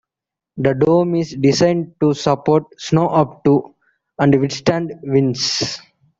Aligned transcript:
The 0.57 0.73
dome 0.73 1.13
is 1.13 1.35
designed 1.39 1.93
to 1.99 2.15
support 2.15 2.63
snow 2.81 3.07
up 3.09 3.43
to 3.43 3.75
and 4.17 4.33
withstand 4.41 4.95
winds. 5.03 5.79